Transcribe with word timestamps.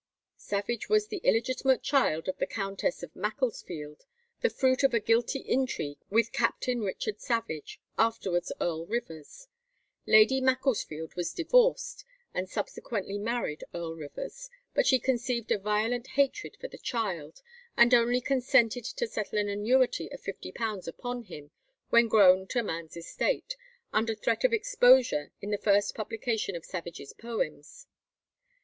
Savage 0.39 0.89
was 0.89 1.09
the 1.09 1.17
illegitimate 1.23 1.83
child 1.83 2.27
of 2.27 2.35
the 2.39 2.47
Countess 2.47 3.03
of 3.03 3.15
Macclesfield, 3.15 4.05
the 4.41 4.49
fruit 4.49 4.81
of 4.81 4.95
a 4.95 4.99
guilty 4.99 5.37
intrigue 5.41 5.99
with 6.09 6.31
Captain 6.31 6.79
Richard 6.81 7.21
Savage, 7.21 7.79
afterwards 7.99 8.51
Earl 8.59 8.87
Rivers. 8.87 9.47
Lady 10.07 10.41
Macclesfield 10.41 11.13
was 11.13 11.35
divorced, 11.35 12.03
and 12.33 12.49
subsequently 12.49 13.19
married 13.19 13.63
Earl 13.75 13.93
Rivers; 13.95 14.49
but 14.73 14.87
she 14.87 14.97
conceived 14.97 15.51
a 15.51 15.59
violent 15.59 16.07
hatred 16.07 16.57
for 16.59 16.67
the 16.67 16.79
child, 16.79 17.43
and 17.77 17.93
only 17.93 18.21
consented 18.21 18.85
to 18.85 19.05
settle 19.05 19.37
an 19.37 19.49
annuity 19.49 20.11
of 20.11 20.19
£50 20.23 20.87
upon 20.87 21.25
him 21.25 21.51
when 21.91 22.07
grown 22.07 22.47
to 22.47 22.63
man's 22.63 22.97
estate, 22.97 23.55
under 23.93 24.15
threat 24.15 24.43
of 24.43 24.51
exposure 24.51 25.31
in 25.41 25.51
the 25.51 25.59
first 25.59 25.93
publication 25.93 26.55
of 26.55 26.65
Savage's 26.65 27.13
poems. 27.13 27.85